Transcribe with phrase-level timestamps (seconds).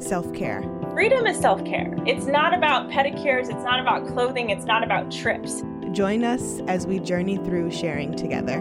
[0.00, 0.62] self care.
[0.92, 1.94] Freedom is self care.
[2.06, 5.62] It's not about pedicures, it's not about clothing, it's not about trips.
[5.92, 8.58] Join us as we journey through sharing together.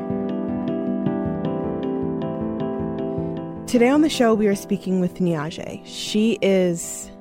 [3.68, 5.82] Today on the show, we are speaking with Niaje.
[5.86, 7.12] She is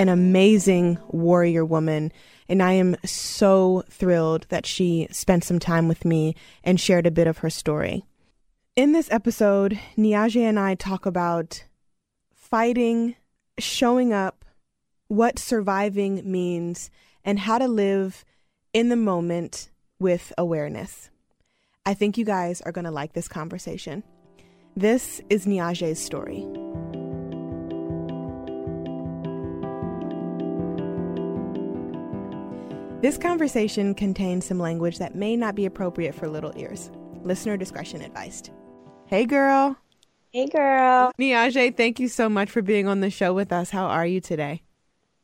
[0.00, 2.12] an amazing warrior woman,
[2.48, 6.34] and I am so thrilled that she spent some time with me
[6.64, 8.04] and shared a bit of her story.
[8.74, 11.64] In this episode, Niaje and I talk about
[12.34, 13.16] fighting,
[13.58, 14.44] showing up,
[15.08, 16.90] what surviving means,
[17.24, 18.24] and how to live
[18.72, 21.10] in the moment with awareness.
[21.84, 24.02] I think you guys are going to like this conversation.
[24.76, 26.44] This is Niaje's story.
[33.00, 36.90] This conversation contains some language that may not be appropriate for little ears.
[37.22, 38.50] Listener discretion advised.
[39.06, 39.76] Hey, girl.
[40.32, 41.12] Hey girl.
[41.18, 43.70] Niaje, thank you so much for being on the show with us.
[43.70, 44.62] How are you today?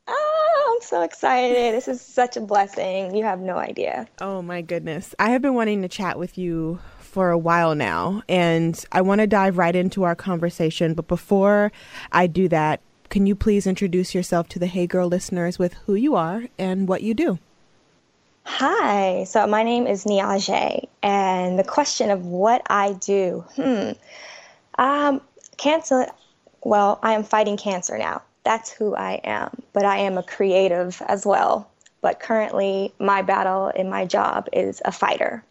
[0.07, 1.75] Oh, I'm so excited.
[1.75, 3.15] This is such a blessing.
[3.15, 4.07] You have no idea.
[4.21, 5.13] Oh my goodness.
[5.19, 9.21] I have been wanting to chat with you for a while now, and I want
[9.21, 10.95] to dive right into our conversation.
[10.95, 11.71] But before
[12.11, 15.93] I do that, can you please introduce yourself to the Hey Girl listeners with who
[15.93, 17.37] you are and what you do?
[18.45, 19.25] Hi.
[19.25, 23.45] So my name is Niaje, and the question of what I do.
[23.55, 23.91] Hmm.
[24.77, 25.21] Um,
[25.57, 26.07] cancer.
[26.63, 28.21] Well, I am fighting cancer now.
[28.43, 29.49] That's who I am.
[29.73, 31.69] But I am a creative as well.
[32.01, 35.43] But currently, my battle in my job is a fighter.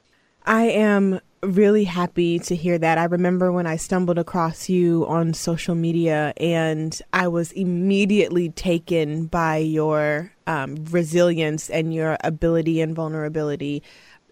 [0.45, 2.99] I am really happy to hear that.
[2.99, 9.27] I remember when I stumbled across you on social media and I was immediately taken
[9.27, 13.83] by your um, resilience and your ability and vulnerability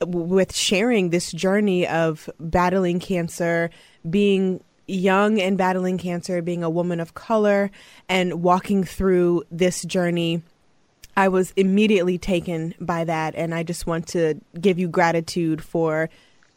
[0.06, 3.70] with sharing this journey of battling cancer,
[4.08, 7.70] being young and battling cancer, being a woman of color,
[8.08, 10.42] and walking through this journey.
[11.16, 16.08] I was immediately taken by that, and I just want to give you gratitude for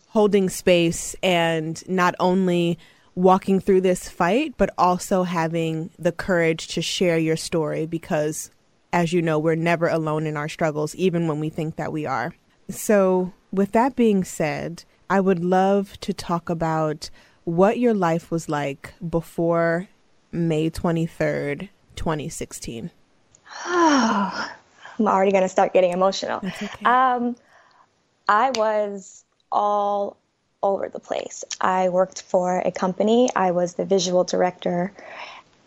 [0.09, 2.77] holding space and not only
[3.15, 8.51] walking through this fight, but also having the courage to share your story because,
[8.91, 12.05] as you know, we're never alone in our struggles, even when we think that we
[12.05, 12.33] are.
[12.69, 17.09] So, with that being said, I would love to talk about
[17.43, 19.87] what your life was like before
[20.31, 22.91] May 23rd, 2016.
[23.65, 24.51] Oh,
[24.99, 26.37] I'm already going to start getting emotional.
[26.37, 26.85] Okay.
[26.85, 27.35] Um,
[28.27, 30.17] I was all
[30.61, 31.43] over the place.
[31.59, 34.93] I worked for a company, I was the visual director,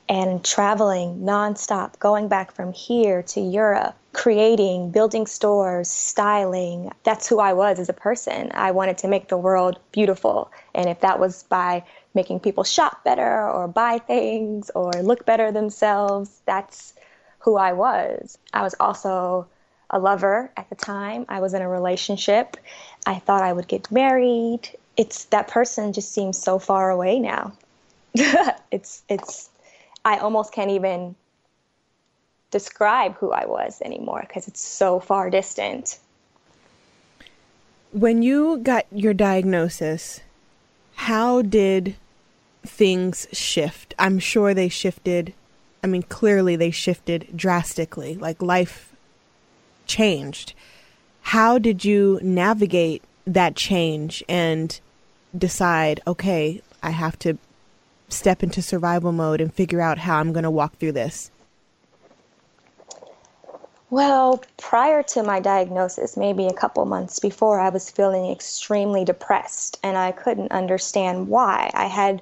[0.09, 6.93] and traveling nonstop, going back from here to Europe, creating, building stores, styling.
[7.05, 8.51] That's who I was as a person.
[8.55, 10.51] I wanted to make the world beautiful.
[10.75, 11.85] And if that was by
[12.15, 16.95] making people shop better or buy things or look better themselves, that's
[17.41, 18.39] who I was.
[18.53, 19.47] I was also
[19.91, 21.27] a lover at the time.
[21.29, 22.57] I was in a relationship.
[23.07, 24.69] I thought I would get married.
[24.97, 27.53] It's that person just seems so far away now.
[28.71, 29.51] it's it's
[30.07, 31.17] I almost can't even
[32.53, 35.99] describe who I was anymore because it's so far distant.
[37.91, 40.21] When you got your diagnosis,
[40.95, 41.97] how did
[42.65, 43.95] things shift?
[43.99, 45.35] I'm sure they shifted.
[45.83, 48.15] I mean, clearly they shifted drastically.
[48.15, 48.95] Like life
[49.87, 50.55] changed.
[51.23, 54.79] How did you navigate that change and
[55.37, 57.39] decide, okay, I have to
[58.09, 61.31] step into survival mode and figure out how I'm going to walk through this?
[63.89, 69.79] Well, prior to my diagnosis, maybe a couple months before, I was feeling extremely depressed
[69.83, 71.71] and I couldn't understand why.
[71.73, 72.21] I had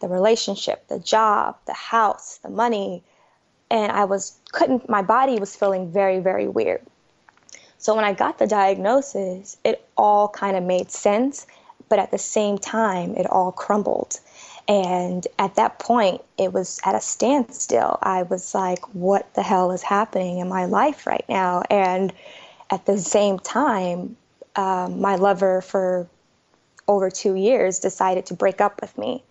[0.00, 3.02] the relationship, the job, the house, the money,
[3.70, 6.82] and I was couldn't my body was feeling very very weird.
[7.78, 11.46] So when I got the diagnosis, it all kind of made sense,
[11.88, 14.20] but at the same time, it all crumbled.
[14.68, 17.98] And at that point, it was at a standstill.
[18.02, 21.62] I was like, what the hell is happening in my life right now?
[21.68, 22.12] And
[22.70, 24.16] at the same time,
[24.56, 26.08] um, my lover for
[26.88, 29.24] over two years decided to break up with me.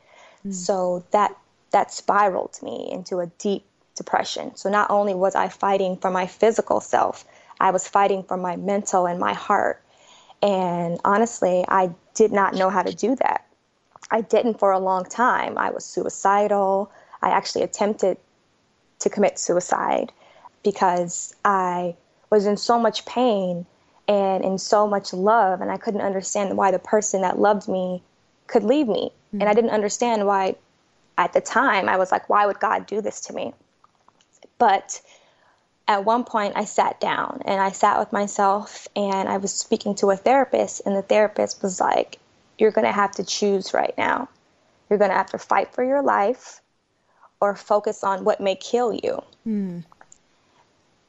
[0.49, 1.35] So that
[1.71, 3.63] that spiraled me into a deep
[3.95, 4.55] depression.
[4.55, 7.23] So not only was I fighting for my physical self,
[7.59, 9.81] I was fighting for my mental and my heart.
[10.41, 13.45] And honestly, I did not know how to do that.
[14.11, 15.57] I didn't for a long time.
[15.57, 16.91] I was suicidal.
[17.21, 18.17] I actually attempted
[18.99, 20.11] to commit suicide
[20.63, 21.95] because I
[22.29, 23.65] was in so much pain
[24.07, 28.03] and in so much love, and I couldn't understand why the person that loved me
[28.47, 29.11] could leave me.
[29.11, 29.41] Mm-hmm.
[29.41, 30.55] And I didn't understand why,
[31.17, 33.53] at the time, I was like, why would God do this to me?
[34.57, 35.01] But
[35.87, 39.95] at one point, I sat down and I sat with myself and I was speaking
[39.95, 42.19] to a therapist, and the therapist was like,
[42.61, 44.29] You're going to have to choose right now.
[44.87, 46.61] You're going to have to fight for your life
[47.39, 49.23] or focus on what may kill you.
[49.47, 49.83] Mm.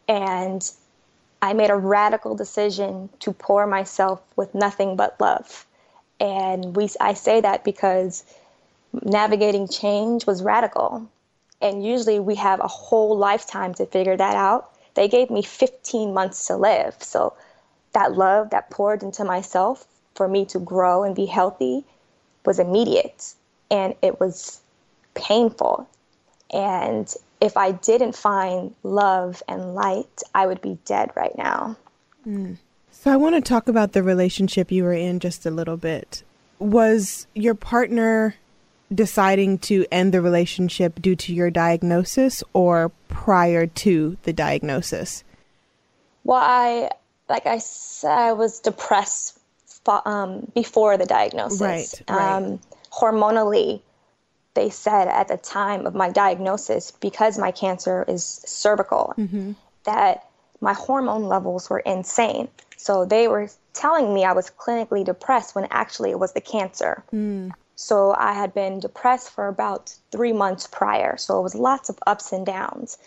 [0.09, 0.73] And
[1.43, 5.67] I made a radical decision to pour myself with nothing but love.
[6.19, 8.25] And we, I say that because
[9.03, 11.07] navigating change was radical.
[11.61, 14.71] And usually we have a whole lifetime to figure that out.
[14.95, 16.97] They gave me 15 months to live.
[17.03, 17.35] So
[17.93, 21.85] that love that poured into myself for me to grow and be healthy
[22.45, 23.35] was immediate.
[23.71, 24.61] And it was
[25.15, 25.89] painful.
[26.53, 31.77] And if I didn't find love and light, I would be dead right now.
[32.27, 32.59] Mm.
[32.91, 36.23] So I want to talk about the relationship you were in just a little bit.
[36.59, 38.37] Was your partner
[38.95, 45.25] deciding to end the relationship due to your diagnosis or prior to the diagnosis?
[46.25, 46.91] Well, I,
[47.29, 49.39] like I said, I was depressed
[49.87, 51.61] um, before the diagnosis.
[51.61, 52.03] Right.
[52.09, 52.37] right.
[52.37, 52.61] Um,
[52.93, 53.81] hormonally,
[54.55, 59.53] they said at the time of my diagnosis, because my cancer is cervical, mm-hmm.
[59.85, 60.29] that
[60.61, 62.49] my hormone levels were insane.
[62.77, 67.03] So they were telling me I was clinically depressed when actually it was the cancer.
[67.13, 67.53] Mm.
[67.77, 71.17] So I had been depressed for about three months prior.
[71.17, 72.99] So it was lots of ups and downs.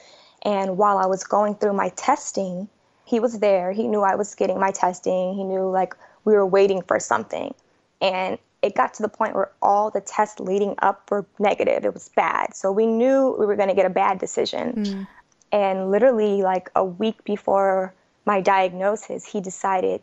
[0.41, 2.67] And while I was going through my testing,
[3.05, 3.71] he was there.
[3.71, 5.35] He knew I was getting my testing.
[5.35, 5.95] He knew like
[6.25, 7.53] we were waiting for something.
[8.01, 11.85] And it got to the point where all the tests leading up were negative.
[11.85, 12.55] It was bad.
[12.55, 14.73] So we knew we were going to get a bad decision.
[14.73, 15.07] Mm.
[15.51, 17.93] And literally, like a week before
[18.25, 20.01] my diagnosis, he decided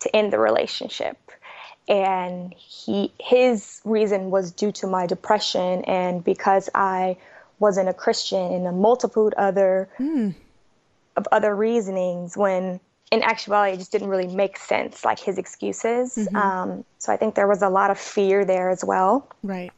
[0.00, 1.16] to end the relationship.
[1.88, 7.16] And he his reason was due to my depression and because I
[7.58, 10.34] wasn't a Christian and a multitude other mm.
[11.16, 12.80] of other reasonings when
[13.10, 16.16] in actuality, it just didn't really make sense, like his excuses.
[16.16, 16.36] Mm-hmm.
[16.36, 19.28] Um, so I think there was a lot of fear there as well.
[19.42, 19.72] Right.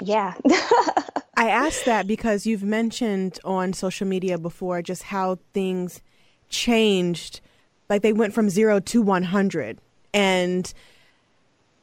[0.00, 0.34] Yeah.
[1.36, 6.00] I asked that because you've mentioned on social media before just how things
[6.48, 7.40] changed.
[7.88, 9.78] Like they went from zero to 100
[10.14, 10.72] and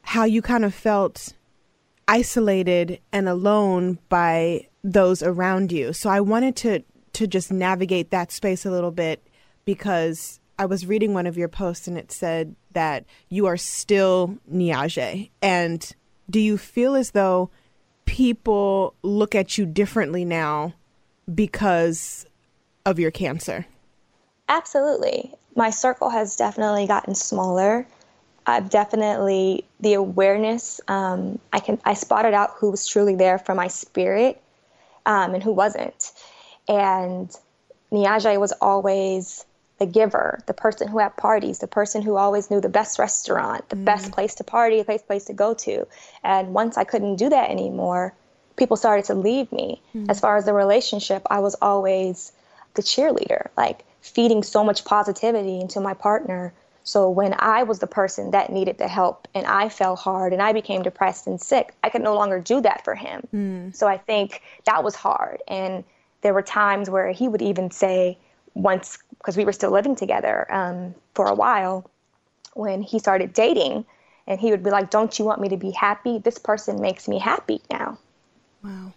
[0.02, 1.32] how you kind of felt
[2.08, 5.92] isolated and alone by those around you.
[5.92, 6.82] So I wanted to
[7.14, 9.26] to just navigate that space a little bit
[9.64, 14.38] because I was reading one of your posts and it said that you are still
[14.52, 15.30] Niaje.
[15.40, 15.92] And
[16.28, 17.50] do you feel as though
[18.04, 20.74] people look at you differently now
[21.32, 22.26] because
[22.84, 23.66] of your cancer?
[24.48, 25.32] Absolutely.
[25.54, 27.86] My circle has definitely gotten smaller.
[28.46, 30.80] I've definitely the awareness.
[30.88, 34.40] Um, I can I spotted out who was truly there for my spirit,
[35.04, 36.12] um, and who wasn't.
[36.66, 37.30] And
[37.92, 39.44] Niaje was always
[39.78, 43.68] the giver, the person who had parties, the person who always knew the best restaurant,
[43.68, 43.84] the mm.
[43.84, 45.86] best place to party, the best place to go to.
[46.24, 48.14] And once I couldn't do that anymore,
[48.56, 49.80] people started to leave me.
[49.94, 50.10] Mm.
[50.10, 52.32] As far as the relationship, I was always
[52.74, 56.52] the cheerleader, like feeding so much positivity into my partner.
[56.82, 60.42] So when I was the person that needed the help and I fell hard and
[60.42, 63.28] I became depressed and sick, I could no longer do that for him.
[63.32, 63.76] Mm.
[63.76, 65.40] So I think that was hard.
[65.46, 65.84] And
[66.22, 68.18] there were times where he would even say,
[68.54, 71.90] once because we were still living together um, for a while
[72.54, 73.84] when he started dating
[74.26, 76.18] and he would be like don't you want me to be happy?
[76.18, 77.98] This person makes me happy now.
[78.62, 78.92] Wow.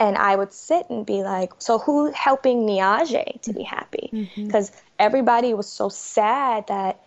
[0.00, 4.28] And i would sit and be like so who helping niaje to be happy?
[4.36, 4.80] Because mm-hmm.
[4.98, 7.00] everybody was so sad that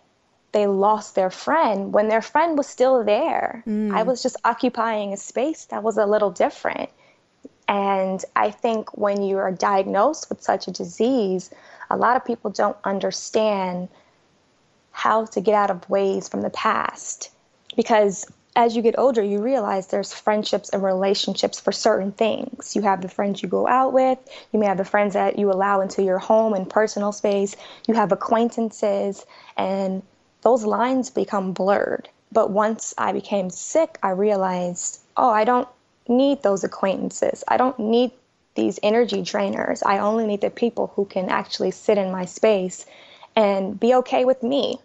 [0.52, 3.62] they lost their friend when their friend was still there.
[3.66, 3.94] Mm.
[3.94, 6.90] i was just occupying a space that was a little different
[7.72, 11.48] and I think when you are diagnosed with such a disease,
[11.88, 13.88] a lot of people don't understand
[14.90, 17.30] how to get out of ways from the past.
[17.74, 22.76] Because as you get older, you realize there's friendships and relationships for certain things.
[22.76, 24.18] You have the friends you go out with,
[24.52, 27.56] you may have the friends that you allow into your home and personal space,
[27.88, 29.24] you have acquaintances,
[29.56, 30.02] and
[30.42, 32.10] those lines become blurred.
[32.32, 35.68] But once I became sick, I realized, oh, I don't
[36.08, 37.44] need those acquaintances.
[37.48, 38.12] I don't need
[38.54, 39.82] these energy drainers.
[39.84, 42.84] I only need the people who can actually sit in my space
[43.34, 44.78] and be okay with me.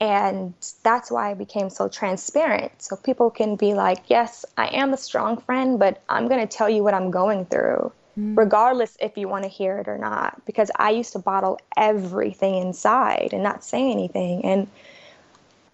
[0.00, 2.72] And that's why I became so transparent.
[2.82, 6.56] So people can be like, yes, I am a strong friend, but I'm going to
[6.56, 8.36] tell you what I'm going through, mm.
[8.36, 10.44] regardless if you want to hear it or not.
[10.44, 14.44] Because I used to bottle everything inside and not say anything.
[14.44, 14.68] And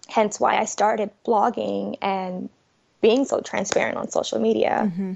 [0.07, 2.49] hence why I started blogging and
[3.01, 4.83] being so transparent on social media.
[4.91, 5.13] Mm-hmm.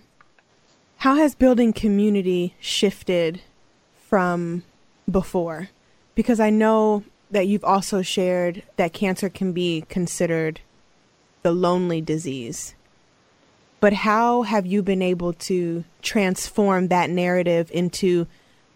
[0.97, 3.41] How has building community shifted
[4.07, 4.63] from
[5.09, 5.69] before?
[6.15, 10.61] Because I know that you've also shared that cancer can be considered
[11.43, 12.75] the lonely disease.
[13.79, 18.25] But how have you been able to transform that narrative into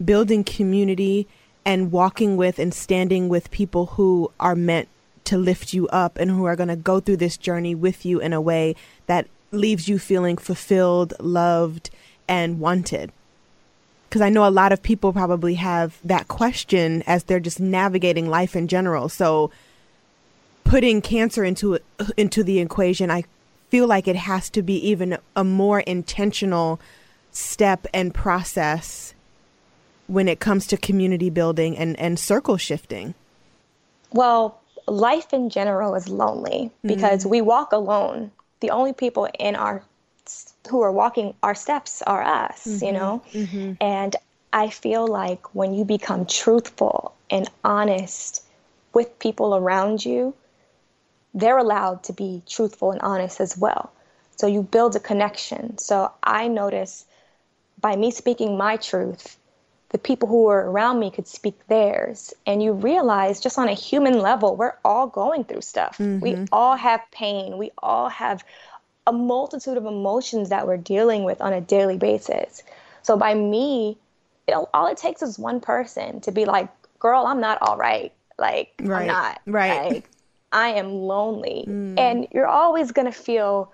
[0.04, 1.28] building community
[1.66, 4.88] and walking with and standing with people who are meant
[5.26, 8.20] to lift you up and who are going to go through this journey with you
[8.20, 8.76] in a way
[9.10, 11.90] that leaves you feeling fulfilled, loved,
[12.28, 13.12] and wanted?
[14.08, 18.30] Because I know a lot of people probably have that question as they're just navigating
[18.30, 19.10] life in general.
[19.10, 19.50] So
[20.64, 21.80] putting cancer into
[22.16, 23.24] into the equation, I
[23.70, 26.80] feel like it has to be even a more intentional
[27.32, 29.14] step and process
[30.08, 33.14] when it comes to community building and, and circle shifting.
[34.12, 37.30] Well, life in general is lonely because mm-hmm.
[37.30, 38.32] we walk alone.
[38.60, 39.84] The only people in our
[40.70, 42.86] who are walking our steps are us, mm-hmm.
[42.86, 43.24] you know?
[43.34, 43.74] Mm-hmm.
[43.82, 44.16] And
[44.54, 48.44] I feel like when you become truthful and honest
[48.94, 50.36] with people around you,
[51.34, 53.92] they're allowed to be truthful and honest as well.
[54.36, 55.78] So you build a connection.
[55.78, 57.06] So I notice
[57.82, 59.38] by me speaking my truth,
[59.90, 62.34] the people who were around me could speak theirs.
[62.46, 65.98] And you realize, just on a human level, we're all going through stuff.
[65.98, 66.20] Mm-hmm.
[66.20, 67.58] We all have pain.
[67.58, 68.44] We all have
[69.08, 72.62] a multitude of emotions that we're dealing with on a daily basis.
[73.02, 73.98] So by me,
[74.48, 76.70] it, all it takes is one person to be like,
[77.00, 78.14] girl, I'm not all right.
[78.38, 79.02] Like, right.
[79.02, 79.42] I'm not.
[79.48, 79.92] Right.
[79.92, 80.10] Like,
[80.52, 81.66] I am lonely.
[81.80, 82.00] Mm.
[82.00, 83.72] And you're always going to feel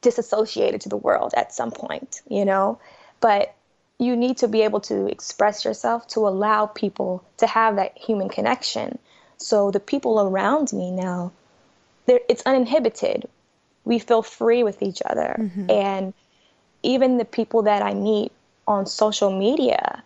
[0.00, 2.78] disassociated to the world at some point, you know?
[3.20, 3.55] But
[3.98, 8.28] you need to be able to express yourself to allow people to have that human
[8.28, 8.98] connection.
[9.38, 11.32] So the people around me now,
[12.06, 13.28] it's uninhibited.
[13.84, 15.36] We feel free with each other.
[15.38, 15.70] Mm-hmm.
[15.70, 16.14] And
[16.82, 18.32] even the people that I meet
[18.68, 20.02] on social media,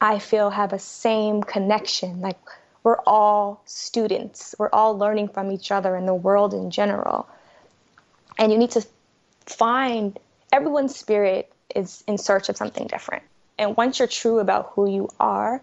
[0.00, 2.20] I feel have a same connection.
[2.20, 2.38] Like
[2.82, 7.28] we're all students, we're all learning from each other and the world in general.
[8.38, 8.84] And you need to
[9.46, 10.18] find
[10.52, 13.22] everyone's spirit is in search of something different.
[13.58, 15.62] And once you're true about who you are,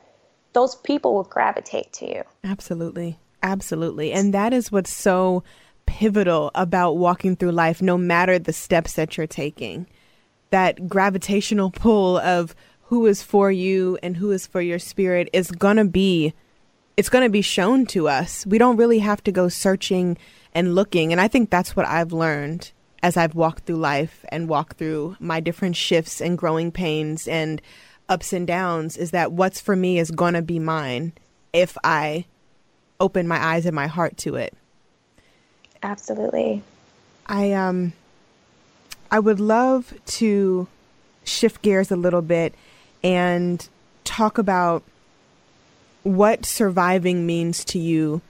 [0.53, 2.23] those people will gravitate to you.
[2.43, 3.19] Absolutely.
[3.43, 4.11] Absolutely.
[4.11, 5.43] And that is what's so
[5.85, 9.87] pivotal about walking through life, no matter the steps that you're taking.
[10.49, 15.51] That gravitational pull of who is for you and who is for your spirit is
[15.51, 16.33] going to be
[16.95, 18.43] it's going to be shown to us.
[18.47, 20.17] We don't really have to go searching
[20.51, 21.11] and looking.
[21.11, 22.71] And I think that's what I've learned
[23.03, 27.61] as I've walked through life and walked through my different shifts and growing pains and
[28.09, 31.13] ups and downs is that what's for me is going to be mine
[31.53, 32.25] if I
[32.99, 34.53] open my eyes and my heart to it.
[35.83, 36.63] Absolutely.
[37.27, 37.93] I um
[39.11, 40.67] I would love to
[41.23, 42.55] shift gears a little bit
[43.03, 43.67] and
[44.03, 44.83] talk about
[46.03, 48.21] what surviving means to you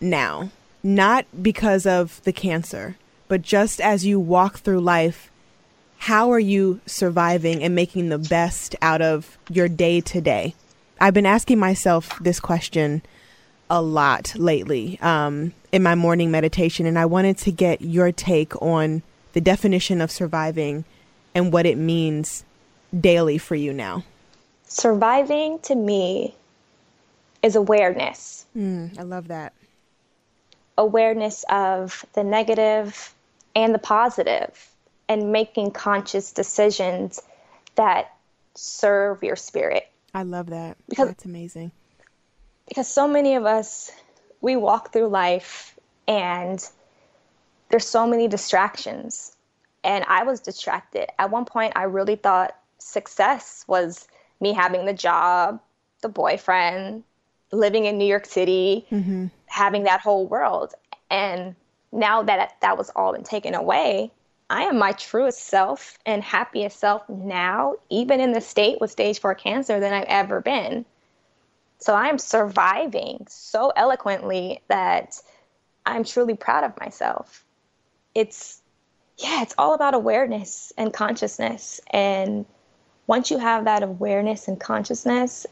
[0.00, 0.50] now.
[0.82, 2.96] Not because of the cancer,
[3.28, 5.30] but just as you walk through life,
[5.98, 10.54] how are you surviving and making the best out of your day to day?
[11.00, 13.02] I've been asking myself this question
[13.68, 18.60] a lot lately um, in my morning meditation, and I wanted to get your take
[18.62, 19.02] on
[19.32, 20.84] the definition of surviving
[21.34, 22.44] and what it means
[22.98, 24.04] daily for you now.
[24.64, 26.34] Surviving to me
[27.42, 28.46] is awareness.
[28.56, 29.52] Mm, I love that.
[30.78, 33.14] Awareness of the negative
[33.56, 34.70] and the positive
[35.08, 37.20] and making conscious decisions
[37.74, 38.14] that
[38.54, 39.88] serve your spirit.
[40.14, 40.76] I love that.
[40.88, 41.72] Because that's amazing.
[42.68, 43.90] Because so many of us
[44.40, 46.64] we walk through life and
[47.70, 49.34] there's so many distractions.
[49.82, 51.08] And I was distracted.
[51.18, 54.06] At one point I really thought success was
[54.40, 55.60] me having the job,
[56.02, 57.04] the boyfriend,
[57.52, 59.26] living in New York City, mm-hmm.
[59.46, 60.74] having that whole world.
[61.10, 61.54] And
[61.96, 64.10] now that that was all been taken away,
[64.48, 69.20] I am my truest self and happiest self now, even in the state with stage
[69.20, 70.84] four cancer, than I've ever been.
[71.78, 75.20] So I am surviving so eloquently that
[75.84, 77.44] I'm truly proud of myself.
[78.14, 78.60] It's,
[79.18, 82.46] yeah, it's all about awareness and consciousness and
[83.06, 85.46] once you have that awareness and consciousness,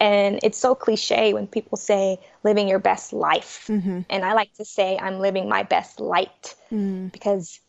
[0.00, 3.66] and it's so cliche when people say living your best life.
[3.68, 4.00] Mm-hmm.
[4.08, 7.10] And I like to say I'm living my best light mm.
[7.12, 7.60] because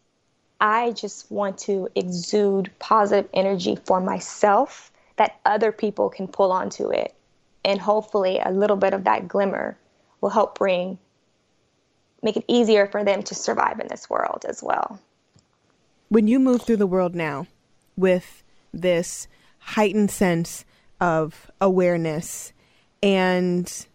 [0.60, 6.90] I just want to exude positive energy for myself that other people can pull onto
[6.90, 7.14] it.
[7.64, 9.78] And hopefully, a little bit of that glimmer
[10.20, 10.98] will help bring,
[12.24, 15.00] make it easier for them to survive in this world as well.
[16.10, 17.48] When you move through the world now
[17.96, 19.28] with this
[19.60, 20.66] heightened sense
[21.02, 22.54] of awareness
[23.04, 23.88] and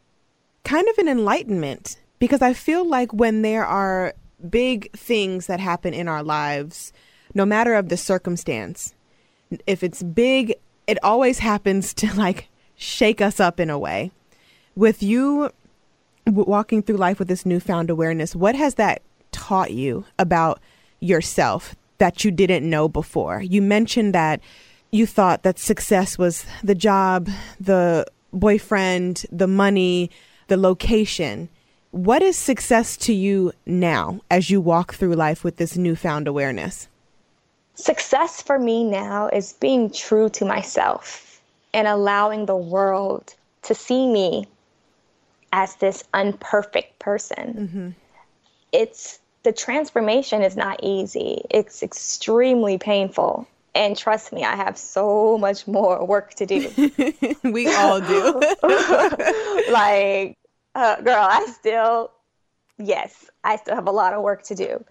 [0.64, 4.14] kind of an enlightenment, because I feel like when there are
[4.50, 6.92] big things that happen in our lives,
[7.34, 8.92] no matter of the circumstance,
[9.66, 10.54] if it's big,
[10.86, 14.10] it always happens to like shake us up in a way.
[14.75, 15.50] With you
[16.26, 20.60] walking through life with this newfound awareness, what has that taught you about
[21.00, 23.40] yourself that you didn't know before?
[23.40, 24.40] You mentioned that
[24.90, 27.28] you thought that success was the job,
[27.61, 30.11] the boyfriend, the money,
[30.49, 31.49] the location.
[31.90, 36.88] What is success to you now as you walk through life with this newfound awareness?
[37.75, 41.40] Success for me now is being true to myself
[41.75, 44.47] and allowing the world to see me
[45.52, 47.55] as this unperfect person.
[47.55, 47.88] Mm-hmm.
[48.73, 51.43] It's the transformation is not easy.
[51.50, 53.47] It's extremely painful.
[53.76, 56.71] And trust me, I have so much more work to do.
[57.45, 58.40] we all do.
[59.71, 60.38] like,
[60.75, 62.11] uh, girl, I still,
[62.78, 64.83] yes, I still have a lot of work to do.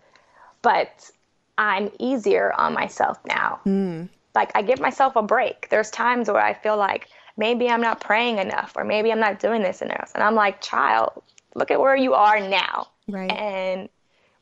[0.62, 1.10] But
[1.58, 3.60] I'm easier on myself now.
[3.65, 4.08] Mm.
[4.36, 5.68] Like, I give myself a break.
[5.70, 9.39] There's times where I feel like, maybe I'm not praying enough or maybe I'm not
[9.39, 10.12] doing this enough.
[10.13, 11.24] And I'm like, child,
[11.56, 12.88] look at where you are now.
[13.08, 13.32] Right.
[13.32, 13.89] And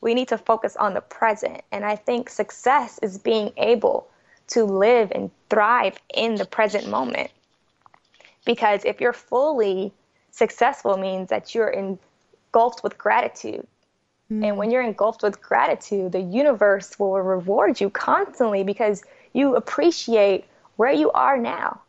[0.02, 1.62] we need to focus on the present.
[1.72, 4.10] And I think success is being able
[4.54, 7.32] to live and thrive in the present moment.
[8.46, 9.92] Because if you're fully
[10.32, 13.66] successful means that you're engulfed with gratitude.
[14.32, 14.46] Mm.
[14.46, 20.46] And when you're engulfed with gratitude, the universe will reward you constantly because you appreciate
[20.76, 21.82] where you are now.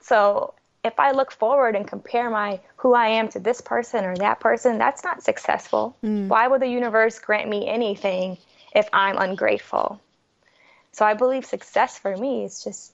[0.00, 4.16] So if I look forward and compare my who I am to this person or
[4.16, 5.96] that person, that's not successful.
[6.02, 6.28] Mm.
[6.28, 8.38] Why would the universe grant me anything
[8.74, 10.00] if I'm ungrateful?
[10.92, 12.92] So I believe success for me is just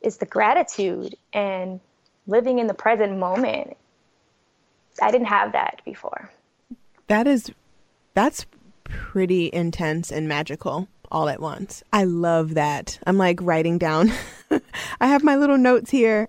[0.00, 1.80] is the gratitude and
[2.26, 3.76] living in the present moment.
[5.02, 6.30] I didn't have that before.
[7.08, 7.50] That is
[8.14, 8.46] that's
[8.84, 11.82] pretty intense and magical all at once.
[11.92, 12.98] I love that.
[13.06, 14.12] I'm like writing down.
[15.00, 16.28] I have my little notes here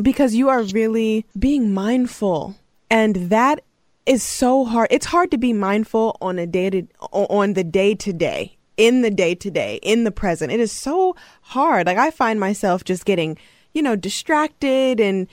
[0.00, 2.56] because you are really being mindful.
[2.90, 3.60] And that
[4.06, 4.88] is so hard.
[4.90, 9.02] It's hard to be mindful on a day to on the day to day, in
[9.02, 10.52] the day to day, in the present.
[10.52, 11.86] It is so hard.
[11.86, 13.38] Like I find myself just getting,
[13.72, 15.28] you know, distracted and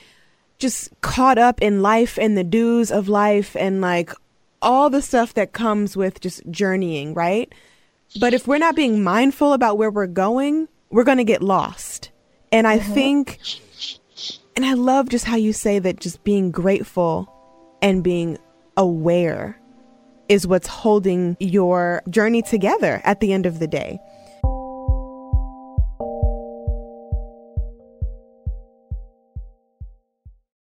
[0.60, 4.12] just caught up in life and the dues of life and like
[4.62, 7.52] all the stuff that comes with just journeying, right?
[8.20, 12.12] But if we're not being mindful about where we're going, we're going to get lost.
[12.52, 12.94] And I mm-hmm.
[12.94, 13.40] think,
[14.56, 17.34] and I love just how you say that just being grateful
[17.82, 18.38] and being
[18.78, 19.61] aware
[20.32, 24.00] is what's holding your journey together at the end of the day.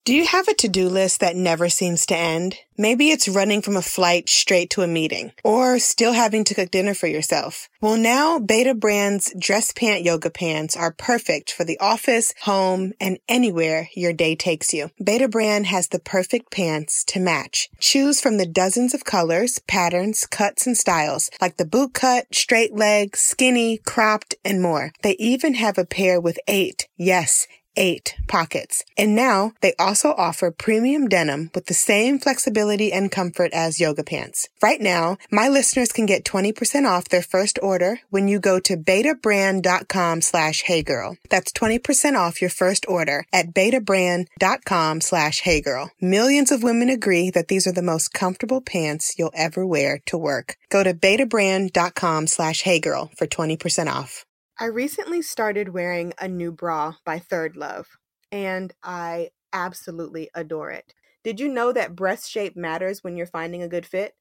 [0.10, 2.58] Do you have a to-do list that never seems to end?
[2.80, 6.72] Maybe it's running from a flight straight to a meeting or still having to cook
[6.72, 7.68] dinner for yourself.
[7.80, 13.90] Well, now Betabrand's dress pant yoga pants are perfect for the office, home, and anywhere
[13.94, 14.90] your day takes you.
[15.00, 17.70] Betabrand has the perfect pants to match.
[17.80, 22.74] Choose from the dozens of colors, patterns, cuts, and styles like the boot cut, straight
[22.74, 24.92] leg, skinny, cropped, and more.
[25.04, 27.46] They even have a pair with eight, yes,
[27.76, 28.84] eight pockets.
[28.98, 34.04] And now they also offer premium denim with the same flexibility and comfort as yoga
[34.04, 34.48] pants.
[34.62, 38.78] Right now, my listeners can get 20% off their first order when you go to
[38.78, 41.18] betabrand.com slash heygirl.
[41.30, 45.90] That's 20% off your first order at betabrand.com slash heygirl.
[46.00, 50.18] Millions of women agree that these are the most comfortable pants you'll ever wear to
[50.18, 50.56] work.
[50.70, 54.26] Go to betabrand.com slash heygirl for 20% off.
[54.62, 57.86] I recently started wearing a new bra by ThirdLove,
[58.30, 60.94] and I absolutely adore it.
[61.24, 64.16] Did you know that breast shape matters when you're finding a good fit?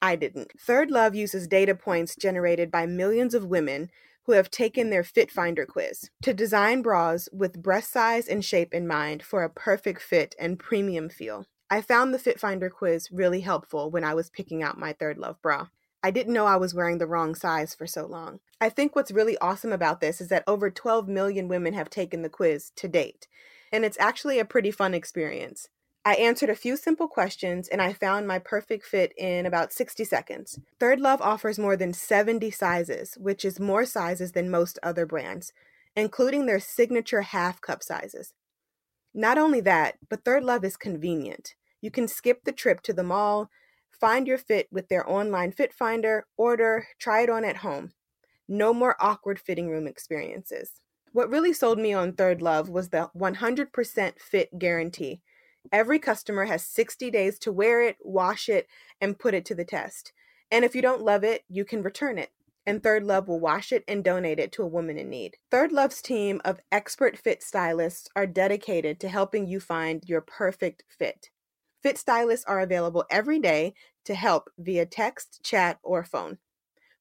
[0.00, 0.52] I didn't.
[0.64, 3.90] ThirdLove uses data points generated by millions of women
[4.26, 8.72] who have taken their Fit Finder quiz to design bras with breast size and shape
[8.72, 11.46] in mind for a perfect fit and premium feel.
[11.68, 15.42] I found the Fit Finder quiz really helpful when I was picking out my ThirdLove
[15.42, 15.66] bra.
[16.02, 18.40] I didn't know I was wearing the wrong size for so long.
[18.60, 22.22] I think what's really awesome about this is that over 12 million women have taken
[22.22, 23.28] the quiz to date,
[23.70, 25.68] and it's actually a pretty fun experience.
[26.02, 30.02] I answered a few simple questions and I found my perfect fit in about 60
[30.04, 30.58] seconds.
[30.80, 35.52] ThirdLove offers more than 70 sizes, which is more sizes than most other brands,
[35.94, 38.32] including their signature half cup sizes.
[39.12, 41.54] Not only that, but ThirdLove is convenient.
[41.82, 43.50] You can skip the trip to the mall,
[44.00, 47.92] find your fit with their online fit finder, order, try it on at home.
[48.48, 50.80] No more awkward fitting room experiences.
[51.12, 55.22] What really sold me on ThirdLove was the 100% fit guarantee
[55.72, 58.66] Every customer has 60 days to wear it, wash it,
[59.00, 60.12] and put it to the test.
[60.50, 62.30] And if you don't love it, you can return it.
[62.66, 65.36] And ThirdLove will wash it and donate it to a woman in need.
[65.50, 71.30] ThirdLove's team of expert fit stylists are dedicated to helping you find your perfect fit.
[71.82, 76.38] Fit stylists are available every day to help via text, chat, or phone.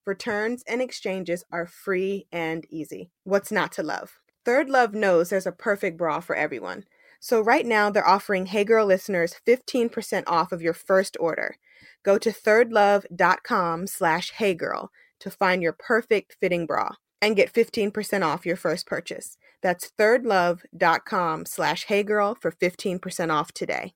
[0.06, 3.12] Returns and exchanges are free and easy.
[3.24, 4.20] What's not to love?
[4.46, 6.86] ThirdLove knows there's a perfect bra for everyone.
[7.20, 11.58] So right now they're offering Hey Girl listeners 15% off of your first order.
[12.04, 14.88] Go to thirdlove.com slash heygirl
[15.20, 19.38] to find your perfect fitting bra and get 15% off your first purchase.
[19.62, 23.94] That's thirdlove.com slash heygirl for 15% off today.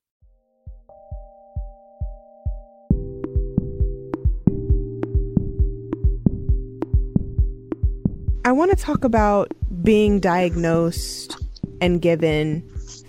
[8.45, 9.53] I want to talk about
[9.83, 11.41] being diagnosed
[11.79, 12.61] and given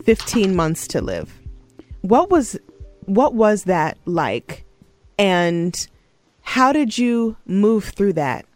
[0.05, 1.33] 15 months to live.
[2.03, 2.57] What was
[3.07, 4.65] what was that like?
[5.19, 5.87] And
[6.43, 8.47] how did you move through that?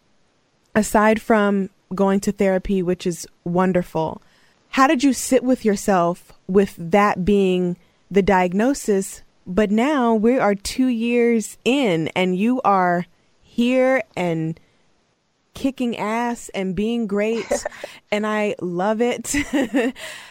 [0.74, 4.22] Aside from going to therapy, which is wonderful,
[4.70, 7.76] how did you sit with yourself with that being
[8.08, 9.22] the diagnosis?
[9.46, 13.06] But now we are two years in and you are
[13.42, 14.60] here and
[15.58, 17.46] kicking ass and being great.
[18.12, 19.34] and I love it.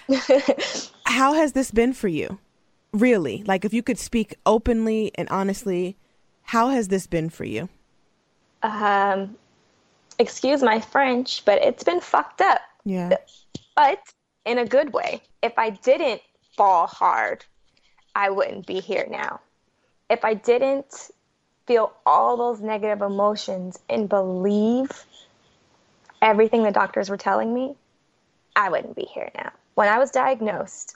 [1.05, 2.39] How has this been for you?
[2.93, 3.43] Really?
[3.45, 5.97] Like, if you could speak openly and honestly,
[6.43, 7.67] how has this been for you?
[8.63, 9.35] Um,
[10.17, 12.61] excuse my French, but it's been fucked up.
[12.85, 13.17] Yeah.
[13.75, 13.99] But
[14.45, 15.21] in a good way.
[15.43, 16.21] If I didn't
[16.55, 17.43] fall hard,
[18.15, 19.41] I wouldn't be here now.
[20.09, 21.11] If I didn't
[21.67, 24.89] feel all those negative emotions and believe
[26.21, 27.75] everything the doctors were telling me,
[28.55, 29.51] I wouldn't be here now.
[29.75, 30.95] When I was diagnosed,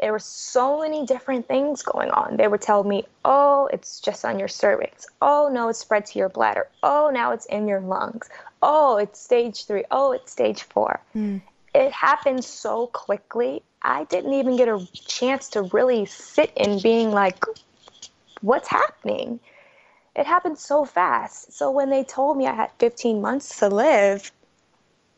[0.00, 2.36] there were so many different things going on.
[2.36, 5.06] They would tell me, oh, it's just on your cervix.
[5.20, 6.68] Oh, no, it's spread to your bladder.
[6.82, 8.30] Oh, now it's in your lungs.
[8.62, 9.84] Oh, it's stage three.
[9.90, 11.00] Oh, it's stage four.
[11.16, 11.42] Mm.
[11.74, 13.62] It happened so quickly.
[13.82, 17.44] I didn't even get a chance to really sit in being like,
[18.40, 19.40] what's happening?
[20.18, 21.52] It happened so fast.
[21.52, 24.32] So when they told me I had 15 months to live,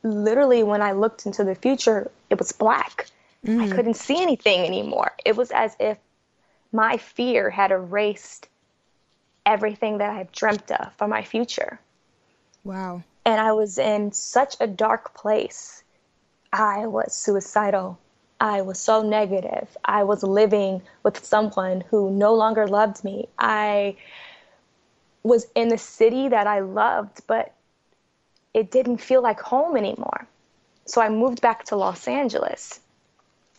[0.03, 3.07] literally when I looked into the future, it was black.
[3.47, 3.63] Mm.
[3.63, 5.13] I couldn't see anything anymore.
[5.25, 5.97] It was as if
[6.71, 8.49] my fear had erased
[9.47, 11.81] everything that I had dreamt of for my future.
[12.63, 13.03] Wow.
[13.25, 15.83] And I was in such a dark place.
[16.53, 17.99] I was suicidal.
[18.39, 19.79] I was so negative.
[19.83, 23.29] I was living with someone who no longer loved me.
[23.39, 23.97] I
[25.23, 27.53] was in the city that I loved, but
[28.55, 30.27] it didn't feel like home anymore.
[30.87, 32.81] So I moved back to Los Angeles.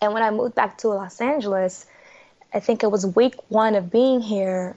[0.01, 1.85] And when I moved back to Los Angeles,
[2.53, 4.75] I think it was week one of being here,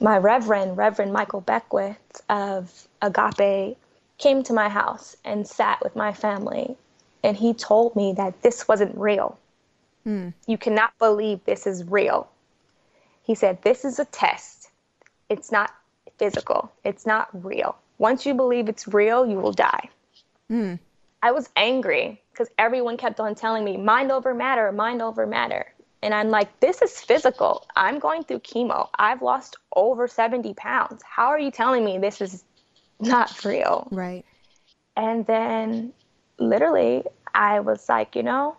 [0.00, 3.76] my Reverend, Reverend Michael Beckwith of Agape,
[4.18, 6.76] came to my house and sat with my family.
[7.24, 9.38] And he told me that this wasn't real.
[10.06, 10.32] Mm.
[10.46, 12.28] You cannot believe this is real.
[13.22, 14.70] He said, This is a test.
[15.28, 15.70] It's not
[16.20, 17.76] physical, it's not real.
[17.96, 19.88] Once you believe it's real, you will die.
[20.50, 20.78] Mm.
[21.22, 25.72] I was angry because everyone kept on telling me, mind over matter, mind over matter.
[26.02, 27.66] And I'm like, this is physical.
[27.74, 28.88] I'm going through chemo.
[28.98, 31.02] I've lost over 70 pounds.
[31.02, 32.44] How are you telling me this is
[33.00, 33.88] not real?
[33.90, 34.24] Right.
[34.96, 35.92] And then
[36.38, 37.04] literally,
[37.34, 38.56] I was like, you know,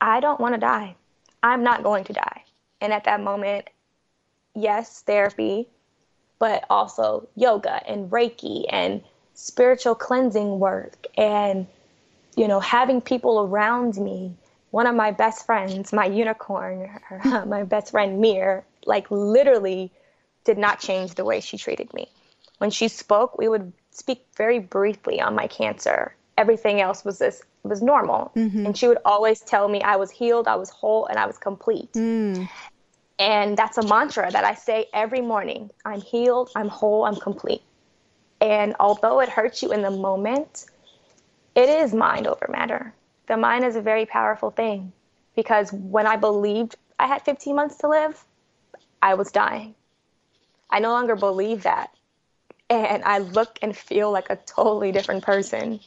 [0.00, 0.96] I don't want to die.
[1.44, 2.44] I'm not going to die.
[2.80, 3.68] And at that moment,
[4.54, 5.68] yes, therapy,
[6.38, 9.02] but also yoga and Reiki and
[9.34, 11.66] spiritual cleansing work and,
[12.36, 14.34] you know, having people around me.
[14.70, 17.00] One of my best friends, my unicorn,
[17.46, 19.90] my best friend Mir, like literally
[20.44, 22.08] did not change the way she treated me.
[22.58, 26.14] When she spoke, we would speak very briefly on my cancer.
[26.36, 28.32] Everything else was this was normal.
[28.36, 28.66] Mm-hmm.
[28.66, 31.38] And she would always tell me I was healed, I was whole, and I was
[31.38, 31.92] complete.
[31.92, 32.48] Mm.
[33.18, 37.62] And that's a mantra that I say every morning I'm healed, I'm whole, I'm complete.
[38.40, 40.66] And although it hurts you in the moment,
[41.54, 42.94] it is mind over matter.
[43.26, 44.92] The mind is a very powerful thing
[45.34, 48.24] because when I believed I had 15 months to live,
[49.02, 49.74] I was dying.
[50.70, 51.90] I no longer believe that.
[52.70, 55.80] And I look and feel like a totally different person.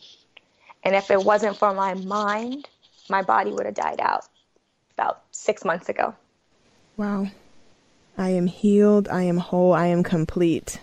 [0.84, 2.68] And if it wasn't for my mind,
[3.10, 4.26] my body would have died out
[4.98, 6.16] about six months ago.
[7.02, 7.32] Wow.
[8.16, 9.08] I am healed.
[9.08, 9.74] I am whole.
[9.74, 10.80] I am complete.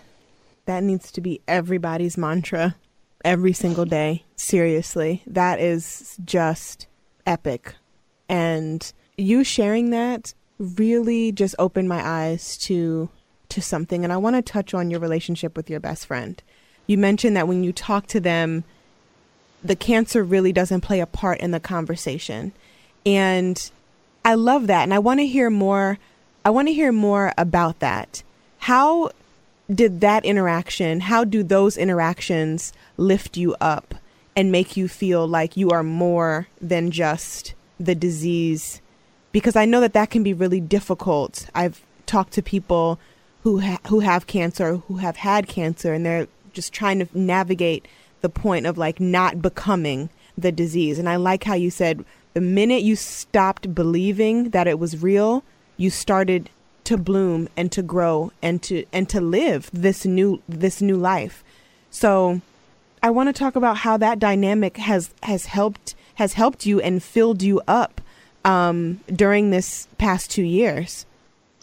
[0.64, 2.74] That needs to be everybody's mantra
[3.24, 4.24] every single day.
[4.34, 5.22] Seriously.
[5.28, 6.88] That is just
[7.24, 7.76] epic.
[8.28, 13.10] And you sharing that really just opened my eyes to
[13.50, 16.42] to something and I want to touch on your relationship with your best friend.
[16.88, 18.64] You mentioned that when you talk to them
[19.62, 22.50] the cancer really doesn't play a part in the conversation.
[23.06, 23.70] And
[24.24, 25.98] I love that and I want to hear more
[26.48, 28.22] I want to hear more about that.
[28.56, 29.10] How
[29.70, 33.94] did that interaction, how do those interactions lift you up
[34.34, 38.80] and make you feel like you are more than just the disease?
[39.30, 41.50] Because I know that that can be really difficult.
[41.54, 42.98] I've talked to people
[43.42, 47.86] who ha- who have cancer, who have had cancer, and they're just trying to navigate
[48.22, 50.08] the point of like not becoming
[50.38, 50.98] the disease.
[50.98, 55.44] And I like how you said the minute you stopped believing that it was real,
[55.78, 56.50] you started
[56.84, 61.42] to bloom and to grow and to and to live this new this new life.
[61.90, 62.42] So
[63.02, 67.02] I want to talk about how that dynamic has has helped has helped you and
[67.02, 68.00] filled you up
[68.44, 71.06] um, during this past two years.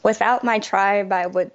[0.02, 1.52] Without my tribe, I would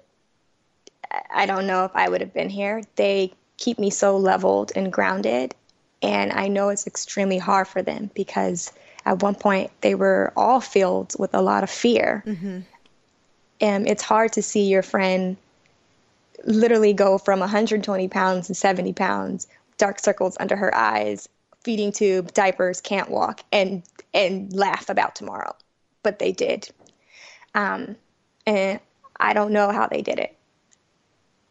[1.33, 2.83] I don't know if I would have been here.
[2.95, 5.55] They keep me so leveled and grounded.
[6.01, 8.71] And I know it's extremely hard for them because
[9.05, 12.23] at one point they were all filled with a lot of fear.
[12.25, 12.59] Mm-hmm.
[13.59, 15.37] And it's hard to see your friend
[16.45, 21.29] literally go from 120 pounds to 70 pounds, dark circles under her eyes,
[21.63, 23.83] feeding tube, diapers, can't walk, and
[24.13, 25.55] and laugh about tomorrow.
[26.03, 26.69] But they did.
[27.53, 27.95] Um,
[28.47, 28.79] and
[29.19, 30.35] I don't know how they did it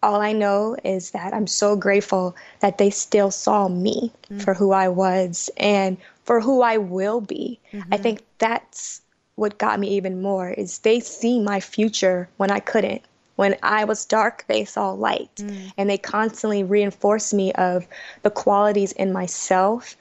[0.03, 4.39] all I know is that I'm so grateful that they still saw me mm-hmm.
[4.39, 7.59] for who I was and for who I will be.
[7.73, 7.95] Mm-hmm.
[7.95, 9.03] I think that's
[9.35, 13.03] what got me even more is they see my future when I couldn't.
[13.37, 15.35] When I was dark, they saw light.
[15.37, 15.73] Mm.
[15.79, 17.87] And they constantly reinforced me of
[18.23, 19.97] the qualities in myself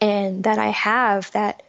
[0.00, 1.62] and that I have that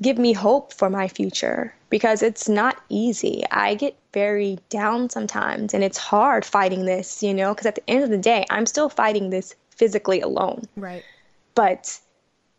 [0.00, 3.44] give me hope for my future because it's not easy.
[3.50, 7.90] I get very down sometimes and it's hard fighting this, you know, because at the
[7.90, 10.62] end of the day, I'm still fighting this physically alone.
[10.74, 11.04] Right.
[11.54, 12.00] But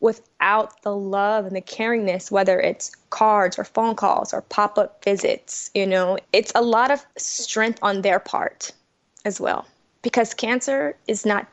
[0.02, 5.04] without the love and the caringness, whether it's cards or phone calls or pop up
[5.04, 8.72] visits, you know, it's a lot of strength on their part
[9.26, 9.66] as well.
[10.04, 11.48] Because cancer is not,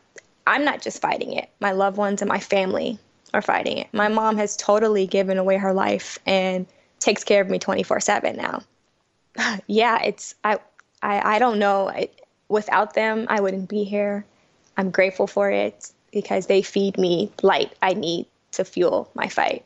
[0.47, 2.99] I'm not just fighting it, my loved ones and my family
[3.33, 3.89] are fighting it.
[3.95, 6.67] My mom has totally given away her life and
[7.01, 8.63] takes care of me 24 7 now.
[9.67, 10.59] yeah, it's, I,
[11.03, 11.89] I, I don't know.
[11.89, 12.09] I,
[12.49, 14.25] without them, I wouldn't be here.
[14.77, 19.65] I'm grateful for it because they feed me light I need to fuel my fight.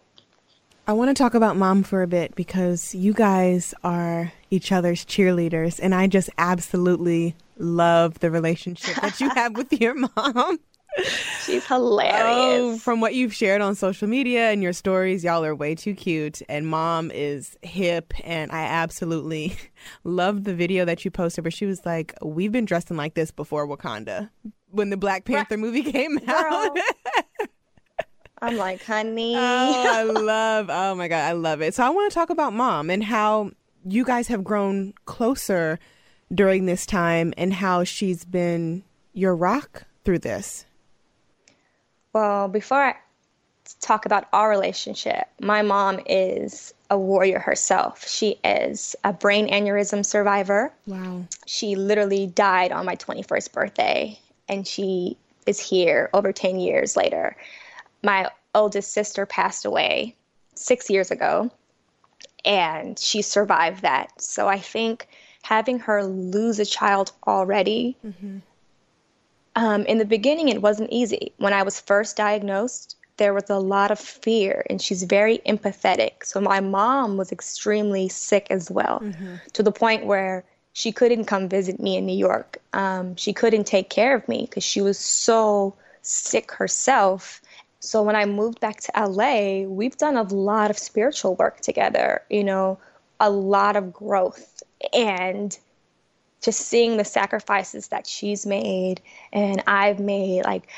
[0.87, 5.05] I want to talk about mom for a bit because you guys are each other's
[5.05, 10.59] cheerleaders, and I just absolutely love the relationship that you have with your mom.
[11.45, 12.17] She's hilarious.
[12.23, 15.95] Oh, from what you've shared on social media and your stories, y'all are way too
[15.95, 16.41] cute.
[16.49, 18.15] And mom is hip.
[18.23, 19.57] And I absolutely
[20.05, 23.31] love the video that you posted where she was like, We've been dressing like this
[23.31, 24.31] before Wakanda
[24.71, 26.77] when the Black Panther movie came out.
[28.43, 29.35] I'm like, honey.
[29.37, 31.75] oh, I love, oh my God, I love it.
[31.75, 33.53] So I want to talk about mom and how
[33.87, 35.79] you guys have grown closer
[36.33, 40.67] during this time and how she's been your rock through this.
[42.15, 42.97] Well, before I
[43.81, 48.07] talk about our relationship, my mom is a warrior herself.
[48.09, 50.73] She is a brain aneurysm survivor.
[50.87, 51.25] Wow.
[51.47, 57.37] She literally died on my 21st birthday, and she is here over 10 years later.
[58.03, 60.15] My oldest sister passed away
[60.55, 61.51] six years ago,
[62.45, 64.23] and she survived that.
[64.23, 65.09] So I think
[65.43, 67.97] having her lose a child already.
[68.07, 68.39] Mm-hmm
[69.57, 71.33] um, in the beginning, it wasn't easy.
[71.39, 76.25] When I was first diagnosed, there was a lot of fear, and she's very empathetic.
[76.25, 79.37] So my mom was extremely sick as well, mm-hmm.
[79.53, 82.61] to the point where she couldn't come visit me in New York.
[82.73, 87.41] Um, she couldn't take care of me because she was so sick herself.
[87.79, 92.23] So when I moved back to LA, we've done a lot of spiritual work together,
[92.29, 92.79] you know,
[93.21, 94.63] a lot of growth.
[94.93, 95.57] And
[96.45, 99.01] just seeing the sacrifices that she's made
[99.33, 100.69] and I've made, like,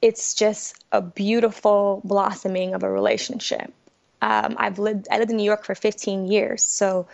[0.00, 3.72] it's just a beautiful blossoming of a relationship.
[4.20, 7.06] Um, I've lived, I lived in New York for 15 years, so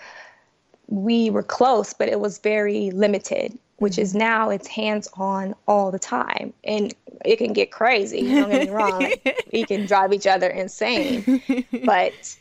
[0.86, 5.90] we were close, but it was very limited, which is now it's hands on all
[5.90, 6.54] the time.
[6.64, 6.94] And
[7.26, 9.12] it can get crazy, don't get me wrong.
[9.52, 11.42] we can drive each other insane.
[11.84, 12.36] But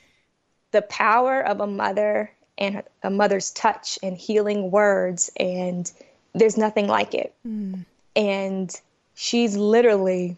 [0.71, 5.91] the power of a mother and a mother's touch and healing words, and
[6.33, 7.33] there's nothing like it.
[7.47, 7.85] Mm.
[8.15, 8.81] And
[9.15, 10.37] she's literally,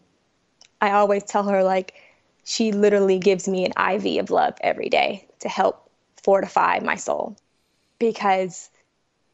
[0.82, 1.94] I always tell her, like,
[2.44, 5.90] she literally gives me an IV of love every day to help
[6.24, 7.38] fortify my soul
[8.00, 8.70] because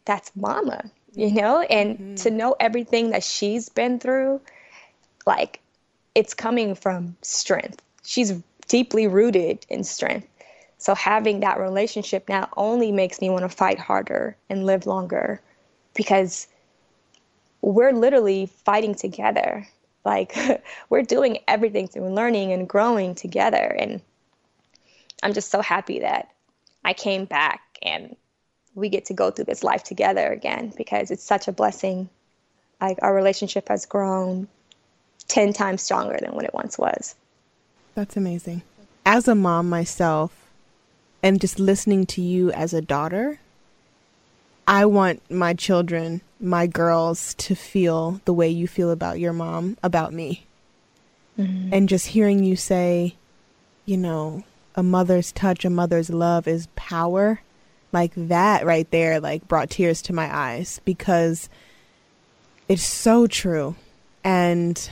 [0.05, 1.61] that's mama, you know?
[1.61, 2.15] And mm-hmm.
[2.15, 4.41] to know everything that she's been through,
[5.25, 5.59] like,
[6.13, 7.81] it's coming from strength.
[8.03, 8.33] She's
[8.67, 10.27] deeply rooted in strength.
[10.77, 15.41] So having that relationship not only makes me want to fight harder and live longer
[15.93, 16.47] because
[17.61, 19.67] we're literally fighting together.
[20.03, 20.35] Like
[20.89, 23.75] we're doing everything through learning and growing together.
[23.79, 24.01] And
[25.23, 26.29] I'm just so happy that
[26.83, 28.15] I came back and
[28.75, 32.09] we get to go through this life together again because it's such a blessing.
[32.81, 34.47] Like our relationship has grown
[35.29, 37.15] 10 times stronger than what it once was.
[37.95, 38.61] That's amazing.
[39.05, 40.44] As a mom myself,
[41.25, 43.39] and just listening to you as a daughter,
[44.67, 49.75] I want my children, my girls, to feel the way you feel about your mom,
[49.81, 50.45] about me.
[51.39, 51.73] Mm-hmm.
[51.73, 53.15] And just hearing you say,
[53.87, 54.43] you know,
[54.75, 57.41] a mother's touch, a mother's love is power.
[57.91, 61.49] Like that right there, like brought tears to my eyes because
[62.67, 63.75] it's so true.
[64.23, 64.91] And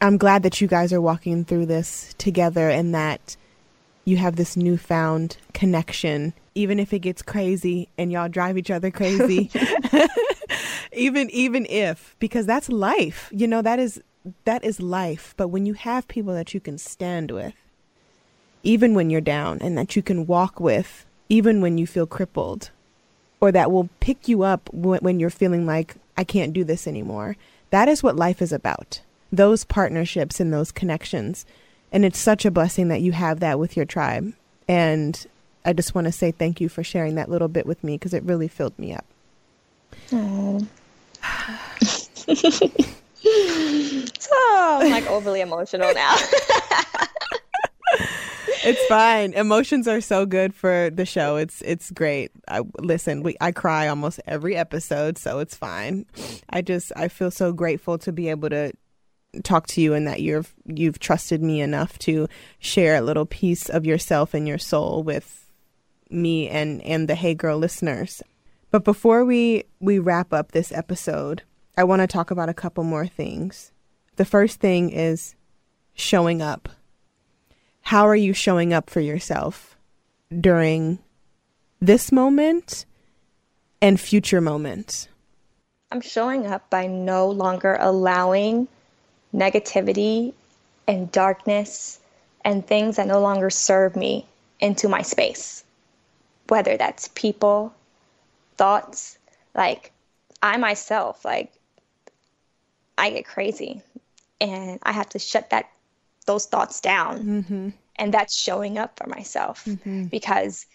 [0.00, 3.36] I'm glad that you guys are walking through this together and that
[4.10, 8.90] you have this newfound connection even if it gets crazy and y'all drive each other
[8.90, 9.50] crazy.
[10.92, 13.28] Even even if because that's life.
[13.32, 14.02] You know that is
[14.44, 15.34] that is life.
[15.36, 17.54] But when you have people that you can stand with
[18.62, 22.70] even when you're down and that you can walk with even when you feel crippled
[23.40, 27.36] or that will pick you up when you're feeling like I can't do this anymore
[27.70, 29.00] that is what life is about.
[29.32, 31.46] Those partnerships and those connections
[31.92, 34.32] and it's such a blessing that you have that with your tribe.
[34.68, 35.26] And
[35.64, 38.14] I just want to say thank you for sharing that little bit with me because
[38.14, 39.04] it really filled me up.
[40.12, 40.66] Oh.
[44.18, 46.16] so I'm like overly emotional now.
[48.64, 49.32] it's fine.
[49.34, 51.36] Emotions are so good for the show.
[51.36, 52.30] It's it's great.
[52.48, 53.22] I listen.
[53.22, 56.06] We I cry almost every episode, so it's fine.
[56.48, 58.72] I just I feel so grateful to be able to
[59.42, 63.68] talk to you and that you've you've trusted me enough to share a little piece
[63.68, 65.50] of yourself and your soul with
[66.10, 68.22] me and and the Hey Girl listeners.
[68.70, 71.42] But before we we wrap up this episode,
[71.76, 73.72] I want to talk about a couple more things.
[74.16, 75.34] The first thing is
[75.94, 76.68] showing up.
[77.82, 79.76] How are you showing up for yourself
[80.38, 80.98] during
[81.80, 82.84] this moment
[83.80, 85.08] and future moments?
[85.90, 88.68] I'm showing up by no longer allowing
[89.34, 90.32] negativity
[90.86, 92.00] and darkness
[92.44, 94.26] and things that no longer serve me
[94.60, 95.64] into my space.
[96.48, 97.72] Whether that's people,
[98.56, 99.18] thoughts,
[99.54, 99.92] like
[100.42, 101.52] I myself, like
[102.98, 103.82] I get crazy
[104.40, 105.70] and I have to shut that
[106.26, 107.22] those thoughts down.
[107.22, 107.68] Mm-hmm.
[107.96, 110.04] And that's showing up for myself mm-hmm.
[110.04, 110.66] because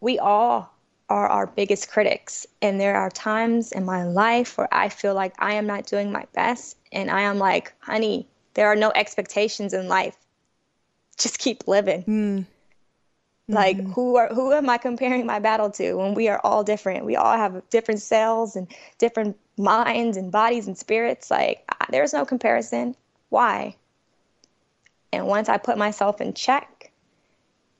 [0.00, 0.72] we all
[1.08, 2.46] are our biggest critics.
[2.62, 6.12] And there are times in my life where I feel like I am not doing
[6.12, 6.76] my best.
[6.92, 10.16] And I am like, honey, there are no expectations in life.
[11.18, 12.04] Just keep living.
[12.04, 12.46] Mm.
[13.48, 13.92] Like mm-hmm.
[13.92, 17.04] who are who am I comparing my battle to when we are all different?
[17.04, 21.30] We all have different cells and different minds and bodies and spirits.
[21.30, 22.94] Like there's no comparison.
[23.28, 23.76] Why?
[25.12, 26.92] And once I put myself in check,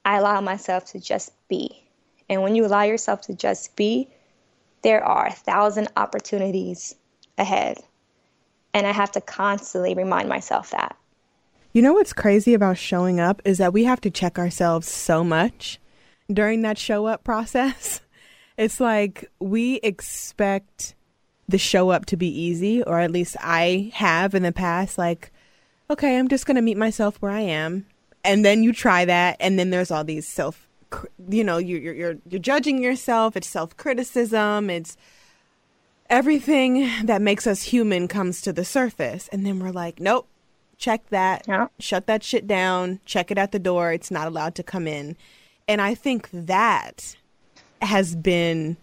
[0.05, 1.85] I allow myself to just be.
[2.29, 4.09] And when you allow yourself to just be,
[4.83, 6.95] there are a thousand opportunities
[7.39, 7.79] ahead.
[8.73, 10.97] And I have to constantly remind myself that.
[11.73, 15.23] You know what's crazy about showing up is that we have to check ourselves so
[15.23, 15.79] much
[16.33, 18.01] during that show up process.
[18.57, 20.95] It's like we expect
[21.49, 24.99] the show up to be easy, or at least I have in the past.
[24.99, 25.33] Like,
[25.89, 27.87] okay, I'm just going to meet myself where I am.
[28.23, 30.69] And then you try that, and then there's all these self
[31.29, 34.97] you know you're you're you're judging yourself it's self-criticism it's
[36.11, 39.29] everything that makes us human comes to the surface.
[39.29, 40.27] And then we're like nope
[40.81, 41.45] check that.
[41.47, 41.69] Yeah.
[41.79, 42.99] shut that shit down.
[43.05, 43.93] Check it at the door.
[43.93, 45.17] It's not allowed to come in.
[45.69, 47.17] And i think that
[47.81, 48.77] has been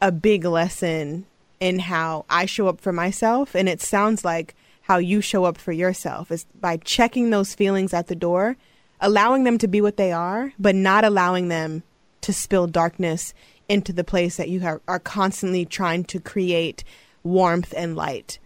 [0.00, 1.26] a big lesson
[1.58, 3.54] in how I show up for myself.
[3.54, 7.92] And it sounds like how you show up for yourself is by checking those feelings
[7.92, 8.56] at the door,
[9.00, 11.82] allowing them to be what they are, but not allowing them
[12.20, 13.34] to spill darkness
[13.68, 16.84] into the place that you have, are constantly trying to create
[17.22, 18.38] warmth and light.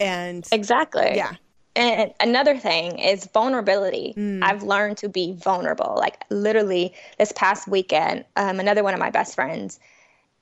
[0.00, 1.12] And exactly.
[1.14, 1.34] Yeah.
[1.74, 4.14] And another thing is vulnerability.
[4.16, 4.42] Mm.
[4.42, 5.94] I've learned to be vulnerable.
[5.96, 9.80] Like literally this past weekend, um, another one of my best friends,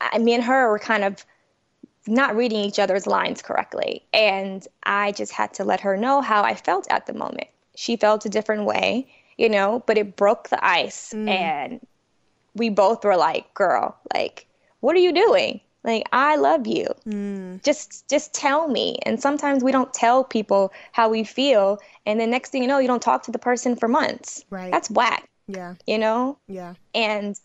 [0.01, 1.25] I, me and her were kind of
[2.07, 4.05] not reading each other's lines correctly.
[4.13, 7.49] And I just had to let her know how I felt at the moment.
[7.77, 9.07] She felt a different way,
[9.37, 11.13] you know, but it broke the ice.
[11.15, 11.29] Mm.
[11.29, 11.87] And
[12.55, 14.47] we both were like, girl, like,
[14.81, 15.61] what are you doing?
[15.83, 16.87] Like, I love you.
[17.07, 17.63] Mm.
[17.63, 18.99] Just just tell me.
[19.07, 21.79] And sometimes we don't tell people how we feel.
[22.05, 24.45] And then next thing you know, you don't talk to the person for months.
[24.51, 24.71] Right.
[24.71, 25.29] That's whack.
[25.47, 25.75] Yeah.
[25.87, 26.39] You know?
[26.49, 26.75] Yeah.
[26.95, 27.39] And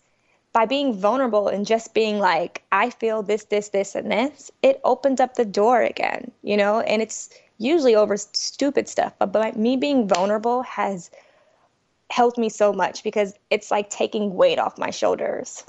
[0.52, 4.80] by being vulnerable and just being like, I feel this, this, this, and this, it
[4.84, 6.80] opens up the door again, you know?
[6.80, 9.12] And it's usually over stupid stuff.
[9.18, 11.10] But by me being vulnerable has
[12.10, 15.64] helped me so much because it's like taking weight off my shoulders.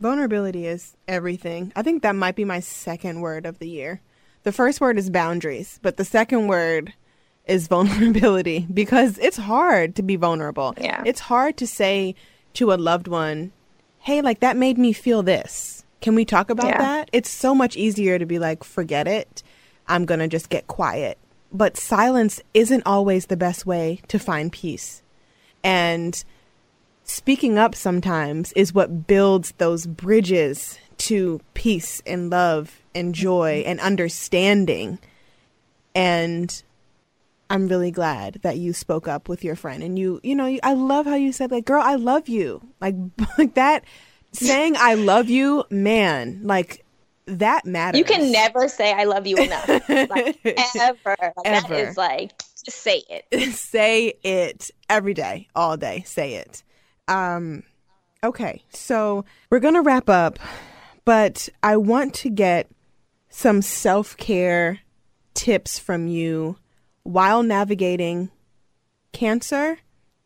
[0.00, 1.72] Vulnerability is everything.
[1.74, 4.00] I think that might be my second word of the year.
[4.44, 6.94] The first word is boundaries, but the second word
[7.46, 10.74] is vulnerability because it's hard to be vulnerable.
[10.80, 11.02] Yeah.
[11.04, 12.14] It's hard to say
[12.54, 13.52] to a loved one,
[13.98, 15.84] hey, like that made me feel this.
[16.00, 16.78] Can we talk about yeah.
[16.78, 17.10] that?
[17.12, 19.42] It's so much easier to be like, forget it.
[19.88, 21.18] I'm going to just get quiet.
[21.52, 25.02] But silence isn't always the best way to find peace.
[25.68, 26.24] And
[27.04, 33.78] speaking up sometimes is what builds those bridges to peace and love and joy and
[33.78, 34.98] understanding.
[35.94, 36.62] And
[37.50, 40.72] I'm really glad that you spoke up with your friend and you, you know, I
[40.72, 42.62] love how you said like, girl, I love you.
[42.80, 42.94] Like,
[43.38, 43.84] like that
[44.32, 46.82] saying I love you, man, like
[47.26, 47.98] that matters.
[47.98, 49.68] You can never say I love you enough.
[49.68, 50.38] like,
[50.80, 51.14] ever.
[51.20, 51.68] Like, ever.
[51.68, 52.32] That is like,
[52.74, 53.52] say it.
[53.54, 56.02] say it every day, all day.
[56.06, 56.62] Say it.
[57.06, 57.62] Um,
[58.22, 58.62] okay.
[58.70, 60.38] So we're going to wrap up,
[61.04, 62.70] but I want to get
[63.30, 64.80] some self care
[65.34, 66.56] tips from you
[67.04, 68.30] while navigating
[69.12, 69.78] cancer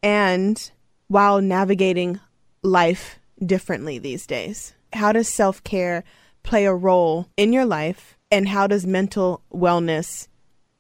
[0.02, 0.70] and
[1.08, 2.18] while navigating
[2.62, 4.74] life differently these days?
[4.92, 6.04] How does self care
[6.42, 8.16] play a role in your life?
[8.30, 10.28] And how does mental wellness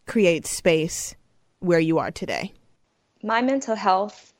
[0.06, 1.14] create space
[1.62, 2.52] where you are today?
[3.22, 4.32] My mental health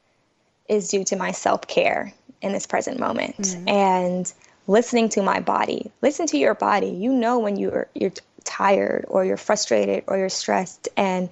[0.68, 3.68] is due to my self care in this present moment mm-hmm.
[3.68, 4.33] and
[4.66, 5.91] listening to my body.
[6.03, 6.89] Listen to your body.
[6.89, 8.12] You know when you're you're
[8.45, 11.29] tired or you're frustrated or you're stressed and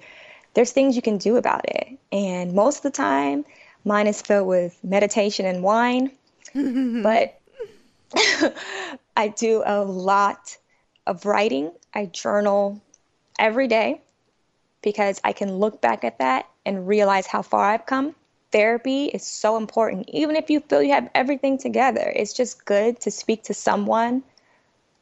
[0.53, 1.97] there's things you can do about it.
[2.11, 3.45] And most of the time,
[3.85, 6.11] mine is filled with meditation and wine.
[6.53, 7.39] but
[9.15, 10.57] I do a lot
[11.07, 11.71] of writing.
[11.93, 12.81] I journal
[13.39, 14.01] every day
[14.81, 18.15] because I can look back at that and realize how far I've come.
[18.51, 20.09] Therapy is so important.
[20.09, 24.23] Even if you feel you have everything together, it's just good to speak to someone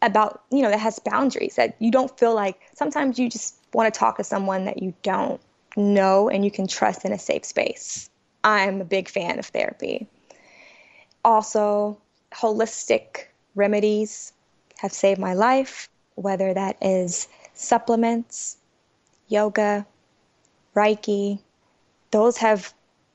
[0.02, 3.92] about, you know, that has boundaries that you don't feel like sometimes you just want
[3.92, 5.42] to talk to someone that you don't
[5.76, 8.10] know and you can trust in a safe space.
[8.44, 10.08] I'm a big fan of therapy.
[11.26, 11.98] Also,
[12.32, 13.26] holistic
[13.56, 14.32] remedies
[14.78, 18.58] have saved my life, whether that is supplements,
[19.30, 19.86] yoga,
[20.76, 21.40] Reiki.
[22.12, 22.74] Those have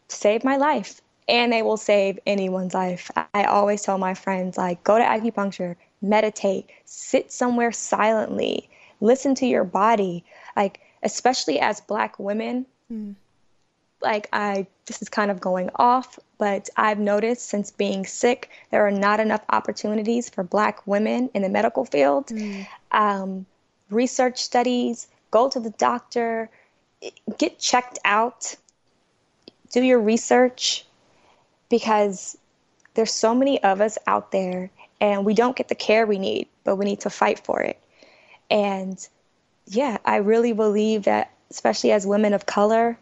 [0.09, 3.11] saved my life and they will save anyone's life.
[3.35, 8.69] I always tell my friends like go to acupuncture, meditate, sit somewhere silently,
[9.01, 10.25] listen to your body.
[10.57, 13.15] Like especially as black women, mm.
[14.01, 18.87] like I this is kind of going off, but I've noticed since being sick, there
[18.87, 22.27] are not enough opportunities for black women in the medical field.
[22.27, 22.67] Mm.
[22.91, 23.47] Um,
[23.91, 26.49] research studies, go to the doctor,
[27.39, 28.55] get checked out,
[29.73, 30.87] do your research
[31.69, 32.39] because
[32.95, 34.71] there's so many of us out there
[35.01, 37.81] and we don't get the care we need, but we need to fight for it.
[38.49, 38.97] And
[39.67, 42.97] yeah, I really believe that, especially as women of color,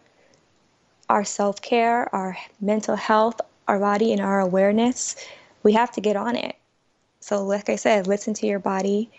[1.11, 5.16] our self care, our mental health, our body, and our awareness,
[5.62, 6.57] we have to get on it.
[7.20, 9.11] So, like I said, listen to your body,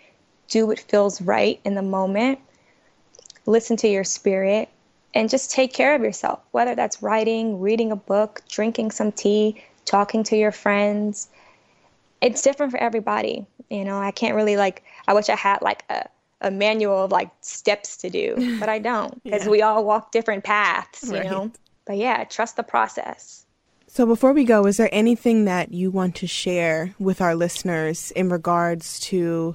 [0.48, 2.40] do what feels right in the moment,
[3.46, 4.68] listen to your spirit,
[5.14, 9.62] and just take care of yourself, whether that's writing, reading a book, drinking some tea,
[9.84, 11.28] talking to your friends.
[12.20, 13.46] It's different for everybody.
[13.70, 16.08] You know, I can't really like, I wish I had like a
[16.44, 19.50] a manual of like steps to do, but I don't because yeah.
[19.50, 21.24] we all walk different paths, you right.
[21.24, 21.50] know.
[21.86, 23.44] But yeah, trust the process.
[23.86, 28.10] So, before we go, is there anything that you want to share with our listeners
[28.12, 29.54] in regards to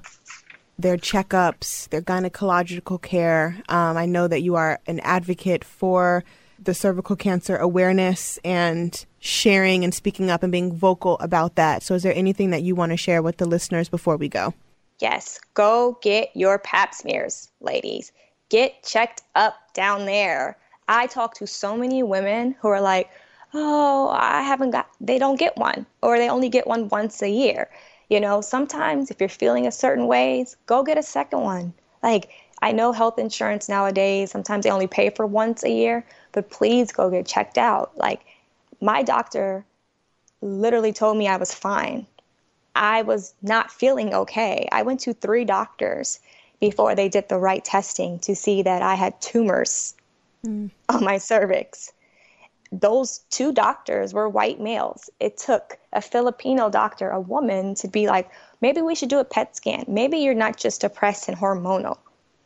[0.80, 3.62] their checkups, their gynecological care?
[3.70, 6.24] Um, I know that you are an advocate for
[6.62, 11.84] the cervical cancer awareness and sharing and speaking up and being vocal about that.
[11.84, 14.54] So, is there anything that you want to share with the listeners before we go?
[15.00, 18.12] Yes, go get your pap smears, ladies.
[18.50, 20.58] Get checked up down there.
[20.88, 23.10] I talk to so many women who are like,
[23.54, 27.30] oh, I haven't got, they don't get one, or they only get one once a
[27.30, 27.70] year.
[28.10, 31.74] You know, sometimes if you're feeling a certain ways, go get a second one.
[32.02, 32.30] Like,
[32.62, 36.92] I know health insurance nowadays, sometimes they only pay for once a year, but please
[36.92, 37.98] go get checked out.
[37.98, 38.22] Like,
[38.82, 39.66] my doctor
[40.42, 42.06] literally told me I was fine.
[42.76, 44.68] I was not feeling okay.
[44.72, 46.20] I went to three doctors
[46.60, 49.96] before they did the right testing to see that I had tumors
[50.46, 50.70] mm.
[50.90, 51.92] on my cervix.
[52.72, 55.10] Those two doctors were white males.
[55.20, 58.30] It took a Filipino doctor, a woman, to be like,
[58.62, 59.86] maybe we should do a PET scan.
[59.88, 61.98] Maybe you're not just depressed and hormonal.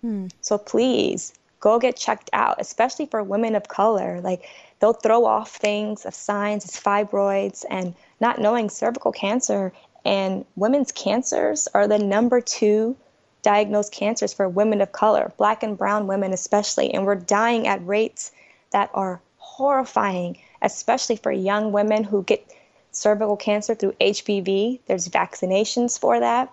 [0.04, 0.32] Mm.
[0.42, 4.22] So please go get checked out, especially for women of color.
[4.22, 4.44] Like
[4.80, 9.74] they'll throw off things of signs as fibroids and not knowing cervical cancer
[10.06, 12.96] and women's cancers are the number two
[13.42, 16.94] diagnosed cancers for women of color, black and brown women especially.
[16.94, 18.32] And we're dying at rates
[18.72, 19.22] that are
[19.54, 22.44] horrifying, especially for young women who get
[22.92, 24.80] cervical cancer through HPV.
[24.88, 26.52] There's vaccinations for that.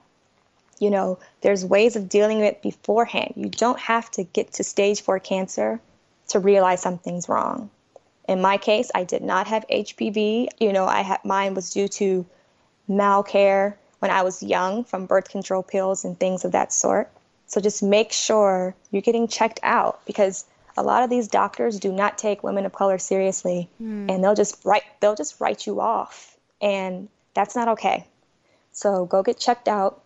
[0.78, 3.34] You know, there's ways of dealing with it beforehand.
[3.36, 5.80] You don't have to get to stage four cancer
[6.28, 7.70] to realize something's wrong.
[8.28, 10.48] In my case, I did not have HPV.
[10.59, 12.26] You know, I had mine was due to
[12.88, 17.11] malcare when I was young from birth control pills and things of that sort.
[17.46, 20.44] So just make sure you're getting checked out because
[20.76, 24.10] a lot of these doctors do not take women of color seriously mm.
[24.10, 28.06] and they'll just write they'll just write you off and that's not okay.
[28.72, 30.02] So go get checked out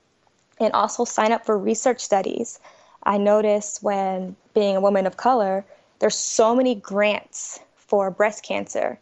[0.60, 2.60] and also sign up for research studies.
[3.02, 5.64] I noticed when being a woman of color,
[5.98, 8.98] there's so many grants for breast cancer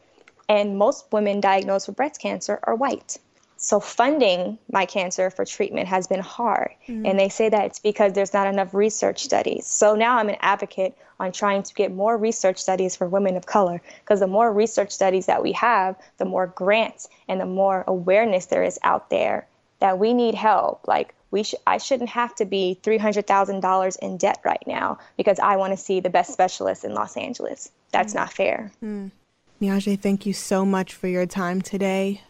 [0.48, 3.18] and most women diagnosed with breast cancer are white.
[3.62, 6.72] So funding my cancer for treatment has been hard.
[6.88, 7.06] Mm-hmm.
[7.06, 9.68] And they say that it's because there's not enough research studies.
[9.68, 13.46] So now I'm an advocate on trying to get more research studies for women of
[13.46, 17.84] color because the more research studies that we have, the more grants and the more
[17.86, 19.46] awareness there is out there
[19.78, 20.88] that we need help.
[20.88, 25.54] Like we sh- I shouldn't have to be $300,000 in debt right now because I
[25.54, 27.70] want to see the best specialist in Los Angeles.
[27.92, 28.18] That's mm-hmm.
[28.18, 28.72] not fair.
[28.82, 29.12] Mm.
[29.60, 32.22] Niaje, thank you so much for your time today.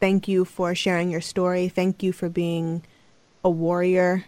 [0.00, 1.68] Thank you for sharing your story.
[1.68, 2.82] Thank you for being
[3.42, 4.24] a warrior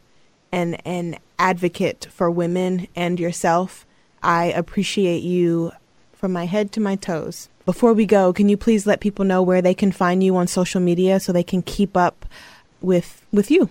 [0.53, 3.87] and an advocate for women and yourself.
[4.23, 5.73] I appreciate you
[6.12, 7.49] from my head to my toes.
[7.64, 10.47] Before we go, can you please let people know where they can find you on
[10.47, 12.27] social media so they can keep up
[12.81, 13.68] with with you?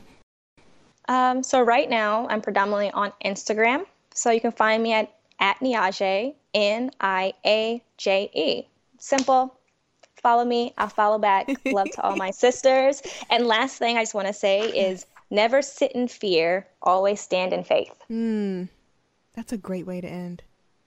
[1.07, 3.85] Um, so right now, I'm predominantly on Instagram.
[4.13, 8.67] So you can find me at at Niaje, N I A J E.
[8.99, 9.55] Simple,
[10.21, 11.49] follow me, I'll follow back.
[11.65, 13.01] Love to all my sisters.
[13.29, 17.53] And last thing I just want to say is never sit in fear, always stand
[17.53, 17.93] in faith.
[18.09, 18.69] Mm,
[19.33, 20.43] that's a great way to end.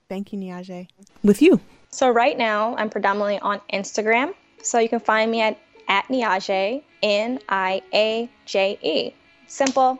[0.09, 0.87] Thank you, Niaje.
[1.23, 1.59] With you.
[1.89, 4.33] So right now, I'm predominantly on Instagram.
[4.61, 5.57] So you can find me at,
[5.87, 9.13] at Niaje, N I A J E.
[9.47, 9.99] Simple.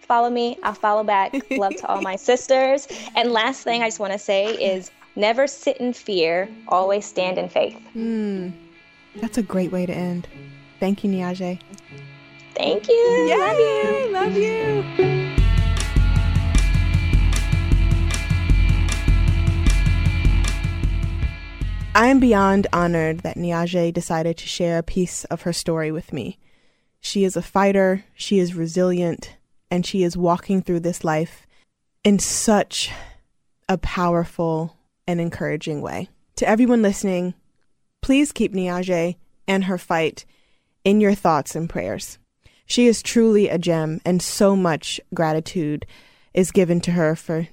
[0.00, 1.32] Follow me, I'll follow back.
[1.52, 2.88] Love to all my sisters.
[3.14, 7.36] And last thing I just want to say is Never sit in fear, always stand
[7.36, 7.76] in faith.
[7.96, 8.52] Mm,
[9.16, 10.28] that's a great way to end.
[10.78, 11.60] Thank you, Niaje.
[12.54, 12.94] Thank you.
[12.94, 14.12] Yay, love you.
[14.12, 15.30] Love you.
[21.92, 26.12] I am beyond honored that Niaje decided to share a piece of her story with
[26.12, 26.38] me.
[27.00, 29.36] She is a fighter, she is resilient,
[29.72, 31.46] and she is walking through this life
[32.04, 32.92] in such
[33.68, 34.76] a powerful
[35.10, 36.08] and encouraging way.
[36.36, 37.34] To everyone listening,
[38.00, 39.16] please keep Niaje
[39.48, 40.24] and her fight
[40.84, 42.18] in your thoughts and prayers.
[42.64, 45.84] She is truly a gem, and so much gratitude
[46.32, 47.48] is given to her for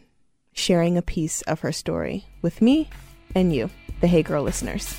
[0.54, 2.90] sharing a piece of her story with me
[3.34, 4.96] and you, the Hey Girl listeners.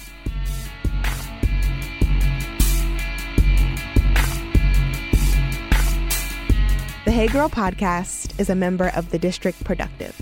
[7.05, 10.21] The Hey Girl podcast is a member of the District Productive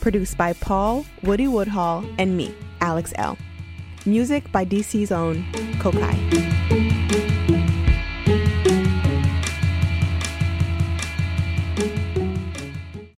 [0.00, 3.36] produced by Paul, Woody Woodhall, and me, Alex Elle
[4.08, 5.44] Music by DC's own
[5.80, 6.87] Kokai.